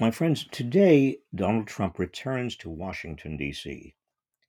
My 0.00 0.10
friends, 0.10 0.46
today 0.50 1.18
Donald 1.34 1.66
Trump 1.66 1.98
returns 1.98 2.56
to 2.56 2.70
Washington, 2.70 3.36
D.C. 3.36 3.94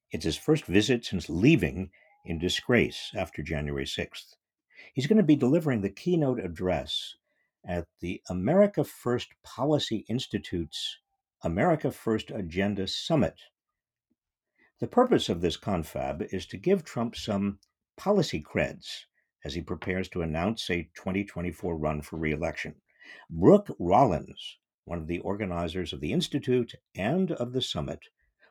It's 0.09 0.23
his 0.23 0.37
first 0.37 0.63
visit 0.65 1.03
since 1.03 1.29
leaving 1.29 1.91
in 2.23 2.39
disgrace 2.39 3.11
after 3.13 3.43
January 3.43 3.83
6th. 3.83 4.35
He's 4.93 5.05
going 5.05 5.17
to 5.17 5.23
be 5.23 5.35
delivering 5.35 5.81
the 5.81 5.89
keynote 5.89 6.39
address 6.39 7.15
at 7.67 7.87
the 7.99 8.21
America 8.29 8.85
First 8.85 9.33
Policy 9.43 10.05
Institute's 10.07 10.97
America 11.41 11.91
First 11.91 12.31
Agenda 12.31 12.87
Summit. 12.87 13.35
The 14.79 14.87
purpose 14.87 15.27
of 15.27 15.41
this 15.41 15.57
confab 15.57 16.23
is 16.31 16.45
to 16.47 16.57
give 16.57 16.85
Trump 16.85 17.17
some 17.17 17.59
policy 17.97 18.41
creds 18.41 19.07
as 19.43 19.53
he 19.55 19.61
prepares 19.61 20.07
to 20.09 20.21
announce 20.21 20.69
a 20.69 20.89
2024 20.95 21.75
run 21.75 22.01
for 22.01 22.15
reelection. 22.15 22.75
Brooke 23.29 23.75
Rollins, 23.77 24.57
one 24.85 24.97
of 24.97 25.07
the 25.07 25.19
organizers 25.19 25.93
of 25.93 26.01
the 26.01 26.11
Institute 26.11 26.75
and 26.95 27.31
of 27.31 27.53
the 27.53 27.61
summit, 27.61 27.99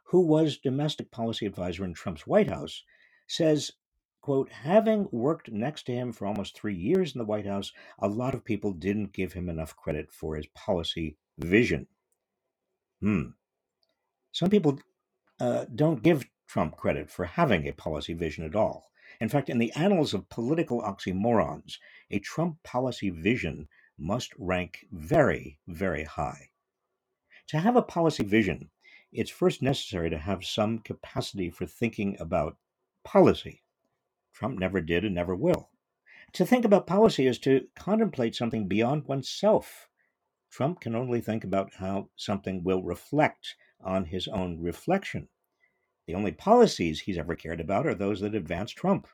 who 0.05 0.21
was 0.21 0.59
domestic 0.59 1.11
policy 1.11 1.47
advisor 1.47 1.85
in 1.85 1.95
Trump's 1.95 2.27
White 2.27 2.49
House, 2.49 2.83
says, 3.27 3.73
quote, 4.21 4.51
having 4.51 5.09
worked 5.11 5.51
next 5.51 5.85
to 5.85 5.93
him 5.93 6.13
for 6.13 6.27
almost 6.27 6.57
three 6.57 6.75
years 6.75 7.15
in 7.15 7.19
the 7.19 7.25
White 7.25 7.47
House, 7.47 7.73
a 7.99 8.09
lot 8.09 8.35
of 8.35 8.45
people 8.45 8.73
didn't 8.73 9.13
give 9.13 9.33
him 9.33 9.49
enough 9.49 9.77
credit 9.77 10.13
for 10.13 10.37
his 10.37 10.47
policy 10.55 11.17
vision. 11.39 11.87
Hmm. 13.01 13.31
Some 14.33 14.51
people 14.51 14.79
uh, 15.41 15.67
don't 15.75 16.03
give 16.03 16.25
Trump 16.47 16.77
credit 16.77 17.11
for 17.11 17.25
having 17.25 17.67
a 17.67 17.73
policy 17.73 18.15
vision 18.15 18.45
at 18.45 18.55
all. 18.55 18.91
In 19.21 19.29
fact, 19.29 19.51
in 19.51 19.59
the 19.59 19.73
annals 19.73 20.15
of 20.15 20.29
political 20.29 20.81
oxymorons, 20.83 21.79
a 22.11 22.19
Trump 22.19 22.63
policy 22.63 23.11
vision 23.11 23.69
must 23.99 24.33
rank 24.39 24.87
very, 24.91 25.59
very 25.67 26.05
high. 26.05 26.51
To 27.49 27.59
have 27.59 27.77
a 27.77 27.83
policy 27.83 28.25
vision, 28.25 28.71
it's 29.13 29.31
first 29.31 29.61
necessary 29.61 30.09
to 30.11 30.19
have 30.19 30.45
some 30.45 30.79
capacity 30.79 31.51
for 31.51 31.67
thinking 31.67 32.17
about 32.19 32.57
policy. 33.05 33.63
Trump 34.33 34.59
never 34.59 34.81
did 34.81 35.05
and 35.05 35.15
never 35.15 35.37
will. 35.37 35.71
To 36.35 36.47
think 36.47 36.65
about 36.65 36.87
policy 36.87 37.27
is 37.27 37.39
to 37.41 37.69
contemplate 37.77 38.35
something 38.35 38.67
beyond 38.69 39.05
oneself. 39.05 39.89
Trump 40.51 40.81
can 40.81 40.95
only 40.95 41.21
think 41.21 41.45
about 41.45 41.75
how 41.75 42.09
something 42.17 42.65
will 42.65 42.83
reflect 42.83 43.57
on 43.83 44.07
his 44.07 44.29
own 44.29 44.61
reflection. 44.61 45.29
The 46.07 46.15
only 46.15 46.33
policies 46.33 47.01
he's 47.01 47.19
ever 47.19 47.37
cared 47.37 47.61
about 47.61 47.87
are 47.87 47.95
those 47.95 48.21
that 48.21 48.35
advance 48.35 48.73
Trump. 48.73 49.07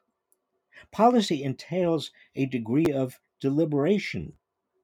Policy 0.93 1.43
entails 1.43 2.13
a 2.37 2.47
degree 2.47 2.93
of 2.93 3.21
deliberation, 3.41 4.38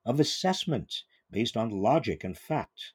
of 0.04 0.20
assessment 0.20 1.02
based 1.30 1.56
on 1.56 1.70
logic 1.70 2.24
and 2.24 2.36
fact. 2.36 2.92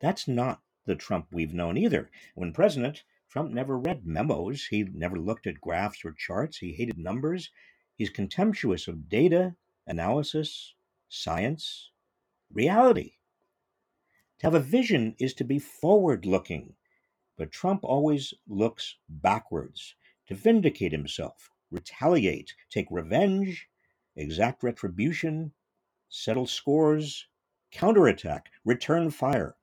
That's 0.00 0.26
not 0.26 0.62
the 0.84 0.96
Trump 0.96 1.28
we've 1.32 1.54
known 1.54 1.76
either. 1.76 2.10
When 2.34 2.52
president, 2.52 3.04
Trump 3.28 3.52
never 3.52 3.78
read 3.78 4.04
memos, 4.04 4.66
he 4.66 4.82
never 4.82 5.18
looked 5.18 5.46
at 5.46 5.60
graphs 5.60 6.04
or 6.04 6.12
charts, 6.12 6.58
he 6.58 6.72
hated 6.72 6.98
numbers. 6.98 7.50
He's 7.96 8.10
contemptuous 8.10 8.88
of 8.88 9.08
data, 9.08 9.54
analysis, 9.86 10.74
science, 11.08 11.90
reality. 12.52 13.14
To 14.40 14.46
have 14.46 14.54
a 14.54 14.60
vision 14.60 15.14
is 15.18 15.34
to 15.34 15.44
be 15.44 15.58
forward 15.58 16.26
looking, 16.26 16.74
but 17.36 17.52
Trump 17.52 17.84
always 17.84 18.34
looks 18.48 18.96
backwards 19.08 19.94
to 20.26 20.34
vindicate 20.34 20.92
himself, 20.92 21.50
retaliate, 21.70 22.54
take 22.70 22.88
revenge, 22.90 23.68
exact 24.16 24.62
retribution, 24.62 25.52
settle 26.14 26.46
scores, 26.46 27.26
counterattack, 27.70 28.50
return 28.66 29.10
fire. 29.10 29.56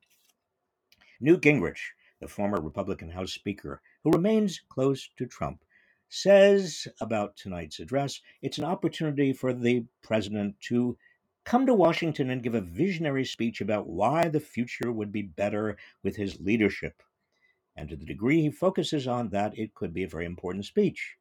Newt 1.20 1.42
Gingrich, 1.42 1.92
the 2.20 2.26
former 2.26 2.60
Republican 2.60 3.08
House 3.08 3.32
Speaker, 3.32 3.80
who 4.02 4.10
remains 4.10 4.60
close 4.68 5.08
to 5.16 5.26
Trump, 5.26 5.64
says 6.08 6.88
about 7.00 7.36
tonight's 7.36 7.78
address 7.78 8.20
it's 8.42 8.58
an 8.58 8.64
opportunity 8.64 9.32
for 9.32 9.52
the 9.52 9.84
president 10.02 10.58
to 10.60 10.98
come 11.44 11.66
to 11.66 11.72
Washington 11.72 12.30
and 12.30 12.42
give 12.42 12.56
a 12.56 12.60
visionary 12.60 13.24
speech 13.24 13.60
about 13.60 13.86
why 13.86 14.26
the 14.26 14.40
future 14.40 14.90
would 14.90 15.12
be 15.12 15.22
better 15.22 15.78
with 16.02 16.16
his 16.16 16.40
leadership. 16.40 17.00
And 17.76 17.88
to 17.90 17.96
the 17.96 18.04
degree 18.04 18.42
he 18.42 18.50
focuses 18.50 19.06
on 19.06 19.28
that, 19.28 19.56
it 19.56 19.72
could 19.74 19.94
be 19.94 20.02
a 20.02 20.08
very 20.08 20.26
important 20.26 20.64
speech. 20.64 21.14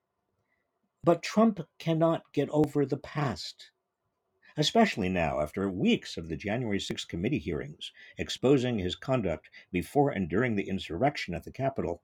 But 1.03 1.21
Trump 1.21 1.59
cannot 1.77 2.23
get 2.33 2.49
over 2.49 2.83
the 2.83 2.97
past, 2.97 3.69
especially 4.59 5.09
now 5.09 5.39
after 5.39 5.69
weeks 5.69 6.17
of 6.17 6.27
the 6.27 6.35
January 6.35 6.79
6th 6.79 7.07
committee 7.07 7.39
hearings 7.39 7.91
exposing 8.17 8.79
his 8.79 8.95
conduct 8.95 9.49
before 9.71 10.11
and 10.11 10.29
during 10.29 10.55
the 10.55 10.67
insurrection 10.67 11.33
at 11.33 11.43
the 11.43 11.51
Capitol. 11.51 12.01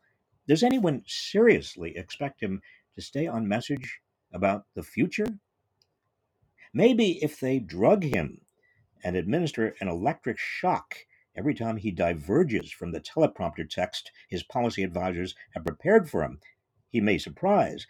Does 0.47 0.63
anyone 0.63 1.03
seriously 1.07 1.97
expect 1.97 2.41
him 2.41 2.61
to 2.93 3.01
stay 3.01 3.25
on 3.25 3.47
message 3.47 3.99
about 4.31 4.65
the 4.75 4.83
future? 4.83 5.39
Maybe 6.73 7.23
if 7.23 7.39
they 7.39 7.59
drug 7.59 8.03
him 8.03 8.41
and 9.03 9.15
administer 9.15 9.75
an 9.79 9.87
electric 9.87 10.37
shock 10.37 10.95
every 11.35 11.53
time 11.53 11.77
he 11.77 11.91
diverges 11.91 12.71
from 12.71 12.91
the 12.91 13.01
teleprompter 13.01 13.69
text 13.69 14.11
his 14.29 14.43
policy 14.43 14.83
advisors 14.83 15.35
have 15.51 15.65
prepared 15.65 16.09
for 16.09 16.23
him, 16.23 16.39
he 16.89 17.01
may 17.01 17.17
surprise. 17.17 17.87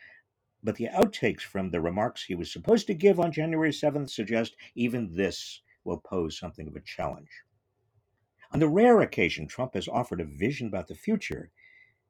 But 0.65 0.77
the 0.77 0.87
outtakes 0.87 1.41
from 1.41 1.69
the 1.69 1.79
remarks 1.79 2.23
he 2.23 2.33
was 2.33 2.51
supposed 2.51 2.87
to 2.87 2.95
give 2.95 3.19
on 3.19 3.31
January 3.31 3.69
7th 3.69 4.09
suggest 4.09 4.55
even 4.73 5.15
this 5.15 5.61
will 5.83 5.99
pose 5.99 6.39
something 6.39 6.67
of 6.67 6.75
a 6.75 6.81
challenge. 6.81 7.29
On 8.51 8.59
the 8.59 8.67
rare 8.67 8.99
occasion 8.99 9.45
Trump 9.45 9.75
has 9.75 9.87
offered 9.87 10.19
a 10.19 10.25
vision 10.25 10.65
about 10.65 10.87
the 10.87 10.95
future, 10.95 11.51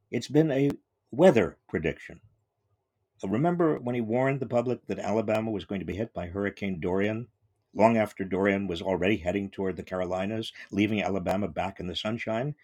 it's 0.10 0.30
been 0.30 0.52
a 0.52 0.72
weather 1.12 1.58
prediction. 1.68 2.22
Remember 3.22 3.78
when 3.78 3.94
he 3.94 4.00
warned 4.00 4.40
the 4.40 4.46
public 4.46 4.86
that 4.88 5.00
Alabama 5.00 5.52
was 5.52 5.66
going 5.66 5.82
to 5.82 5.86
be 5.86 5.98
hit 5.98 6.14
by 6.14 6.28
Hurricane 6.28 6.80
Dorian? 6.80 7.28
Long 7.74 7.98
after 7.98 8.24
Dorian 8.24 8.68
was 8.68 8.82
already 8.82 9.18
heading 9.18 9.50
toward 9.50 9.76
the 9.76 9.84
Carolinas, 9.84 10.54
leaving 10.72 11.02
Alabama 11.02 11.50
back 11.50 11.82
in 11.82 11.88
the 11.88 11.96
sunshine? 11.96 12.56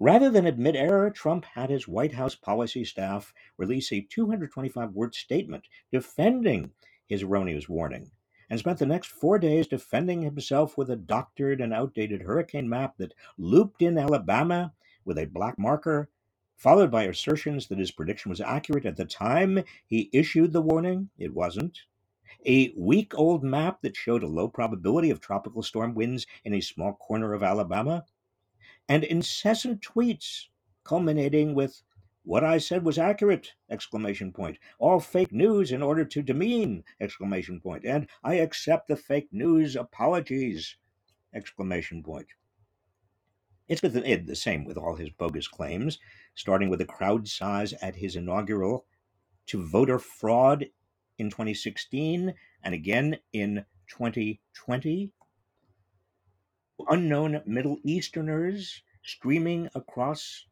Rather 0.00 0.30
than 0.30 0.46
admit 0.46 0.76
error, 0.76 1.10
Trump 1.10 1.44
had 1.44 1.70
his 1.70 1.88
White 1.88 2.12
House 2.12 2.36
policy 2.36 2.84
staff 2.84 3.34
release 3.56 3.92
a 3.92 4.00
225 4.00 4.92
word 4.92 5.14
statement 5.14 5.64
defending 5.90 6.70
his 7.06 7.24
erroneous 7.24 7.68
warning 7.68 8.10
and 8.48 8.60
spent 8.60 8.78
the 8.78 8.86
next 8.86 9.08
four 9.08 9.38
days 9.38 9.66
defending 9.66 10.22
himself 10.22 10.78
with 10.78 10.88
a 10.90 10.96
doctored 10.96 11.60
and 11.60 11.74
outdated 11.74 12.22
hurricane 12.22 12.68
map 12.68 12.96
that 12.98 13.12
looped 13.36 13.82
in 13.82 13.98
Alabama 13.98 14.72
with 15.04 15.18
a 15.18 15.26
black 15.26 15.58
marker 15.58 16.08
followed 16.56 16.90
by 16.90 17.04
assertions 17.04 17.66
that 17.66 17.78
his 17.78 17.90
prediction 17.90 18.30
was 18.30 18.40
accurate 18.40 18.86
at 18.86 18.96
the 18.96 19.04
time 19.04 19.62
he 19.86 20.10
issued 20.12 20.52
the 20.52 20.62
warning. 20.62 21.08
It 21.18 21.34
wasn't. 21.34 21.82
A 22.46 22.72
week 22.76 23.16
old 23.16 23.42
map 23.42 23.80
that 23.82 23.96
showed 23.96 24.22
a 24.22 24.28
low 24.28 24.48
probability 24.48 25.10
of 25.10 25.20
tropical 25.20 25.62
storm 25.62 25.94
winds 25.94 26.26
in 26.44 26.54
a 26.54 26.60
small 26.60 26.94
corner 26.94 27.32
of 27.32 27.42
Alabama. 27.42 28.04
And 28.88 29.04
incessant 29.04 29.82
tweets 29.82 30.46
culminating 30.82 31.54
with 31.54 31.82
what 32.24 32.44
I 32.44 32.58
said 32.58 32.84
was 32.84 32.98
accurate! 32.98 33.54
Exclamation 33.70 34.32
point. 34.32 34.58
All 34.78 35.00
fake 35.00 35.32
news 35.32 35.72
in 35.72 35.82
order 35.82 36.04
to 36.04 36.22
demean! 36.22 36.84
Exclamation 37.00 37.60
point. 37.60 37.84
And 37.84 38.08
I 38.24 38.34
accept 38.34 38.88
the 38.88 38.96
fake 38.96 39.28
news 39.30 39.76
apologies! 39.76 40.76
Exclamation 41.34 42.02
point. 42.02 42.28
It's 43.68 43.82
been 43.82 44.04
eh, 44.04 44.18
the 44.24 44.34
same 44.34 44.64
with 44.64 44.78
all 44.78 44.96
his 44.96 45.10
bogus 45.10 45.46
claims, 45.46 45.98
starting 46.34 46.70
with 46.70 46.78
the 46.78 46.86
crowd 46.86 47.28
size 47.28 47.74
at 47.74 47.96
his 47.96 48.16
inaugural 48.16 48.86
to 49.46 49.62
voter 49.62 49.98
fraud 49.98 50.66
in 51.18 51.28
2016 51.28 52.34
and 52.62 52.74
again 52.74 53.18
in 53.32 53.64
2020. 53.88 55.12
Unknown 56.90 57.42
Middle 57.44 57.78
Easterners 57.84 58.82
streaming 59.02 59.68
across 59.74 60.46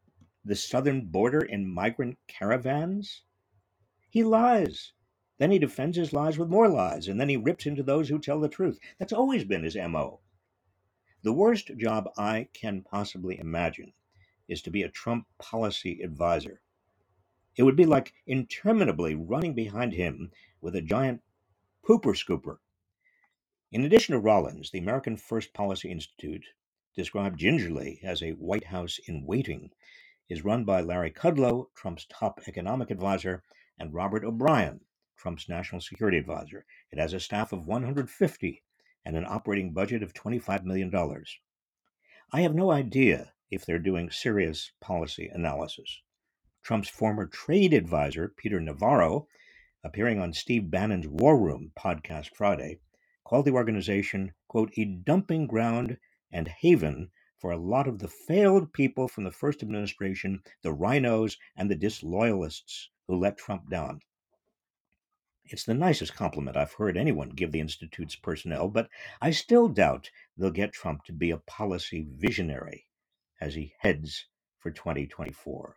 the 0.45 0.55
southern 0.55 1.07
border 1.07 1.41
in 1.41 1.67
migrant 1.67 2.19
caravans. 2.27 3.23
He 4.09 4.23
lies. 4.23 4.93
Then 5.39 5.49
he 5.49 5.57
defends 5.57 5.97
his 5.97 6.13
lies 6.13 6.37
with 6.37 6.49
more 6.49 6.69
lies, 6.69 7.07
and 7.07 7.19
then 7.19 7.29
he 7.29 7.37
rips 7.37 7.65
into 7.65 7.81
those 7.81 8.09
who 8.09 8.19
tell 8.19 8.39
the 8.39 8.49
truth. 8.49 8.79
That's 8.99 9.13
always 9.13 9.45
been 9.45 9.63
his 9.63 9.75
MO. 9.75 10.21
The 11.23 11.33
worst 11.33 11.75
job 11.75 12.07
I 12.17 12.49
can 12.53 12.83
possibly 12.83 13.39
imagine 13.39 13.93
is 14.47 14.61
to 14.61 14.69
be 14.69 14.83
a 14.83 14.89
Trump 14.89 15.25
policy 15.39 16.01
advisor. 16.03 16.61
It 17.55 17.63
would 17.63 17.75
be 17.75 17.87
like 17.87 18.13
interminably 18.27 19.15
running 19.15 19.55
behind 19.55 19.93
him 19.93 20.31
with 20.61 20.75
a 20.75 20.81
giant 20.83 21.23
pooper 21.83 22.15
scooper. 22.15 22.59
In 23.69 23.83
addition 23.83 24.13
to 24.13 24.19
Rollins, 24.19 24.71
the 24.71 24.79
American 24.79 25.17
First 25.17 25.53
Policy 25.53 25.91
Institute, 25.91 26.45
described 26.95 27.37
gingerly 27.37 27.99
as 28.01 28.23
a 28.23 28.31
White 28.31 28.63
House 28.63 28.97
in 29.07 29.25
waiting, 29.25 29.71
is 30.29 30.45
run 30.45 30.63
by 30.63 30.79
Larry 30.79 31.11
Kudlow, 31.11 31.67
Trump's 31.75 32.05
top 32.05 32.39
economic 32.47 32.89
advisor, 32.89 33.43
and 33.77 33.93
Robert 33.93 34.23
O'Brien, 34.23 34.85
Trump's 35.17 35.49
national 35.49 35.81
security 35.81 36.17
advisor. 36.17 36.65
It 36.91 36.97
has 36.97 37.11
a 37.11 37.19
staff 37.19 37.51
of 37.51 37.67
150 37.67 38.63
and 39.03 39.17
an 39.17 39.25
operating 39.25 39.73
budget 39.73 40.01
of 40.01 40.13
$25 40.13 40.63
million. 40.63 40.89
I 42.31 42.41
have 42.43 42.55
no 42.55 42.71
idea 42.71 43.33
if 43.51 43.65
they're 43.65 43.79
doing 43.79 44.11
serious 44.11 44.71
policy 44.79 45.27
analysis. 45.27 45.99
Trump's 46.63 46.87
former 46.87 47.25
trade 47.25 47.73
advisor, 47.73 48.29
Peter 48.29 48.61
Navarro, 48.61 49.27
appearing 49.83 50.19
on 50.19 50.31
Steve 50.31 50.71
Bannon's 50.71 51.09
War 51.09 51.37
Room 51.37 51.73
podcast 51.77 52.29
Friday, 52.33 52.79
called 53.27 53.43
the 53.43 53.51
organization, 53.51 54.33
quote, 54.47 54.71
a 54.77 54.85
dumping 54.85 55.45
ground 55.45 55.97
and 56.31 56.47
haven 56.47 57.11
for 57.37 57.51
a 57.51 57.57
lot 57.57 57.85
of 57.85 57.99
the 57.99 58.07
failed 58.07 58.71
people 58.71 59.09
from 59.09 59.25
the 59.25 59.31
first 59.31 59.61
administration, 59.61 60.41
the 60.61 60.73
RINOs, 60.73 61.35
and 61.57 61.69
the 61.69 61.75
disloyalists 61.75 62.89
who 63.05 63.17
let 63.17 63.37
Trump 63.37 63.69
down. 63.69 63.99
It's 65.43 65.65
the 65.65 65.73
nicest 65.73 66.15
compliment 66.15 66.55
I've 66.55 66.71
heard 66.73 66.95
anyone 66.95 67.31
give 67.31 67.51
the 67.51 67.59
Institute's 67.59 68.15
personnel, 68.15 68.69
but 68.69 68.87
I 69.21 69.31
still 69.31 69.67
doubt 69.67 70.09
they'll 70.37 70.49
get 70.49 70.71
Trump 70.71 71.03
to 71.03 71.11
be 71.11 71.31
a 71.31 71.37
policy 71.37 72.07
visionary 72.09 72.87
as 73.41 73.55
he 73.55 73.73
heads 73.79 74.25
for 74.57 74.71
2024. 74.71 75.75